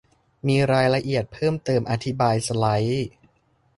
[0.47, 3.07] มีรายละเอียดเพิ่มเติมอธิบายสไลด์